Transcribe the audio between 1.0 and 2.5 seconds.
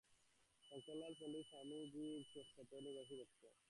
পণ্ডিত স্বামীজীর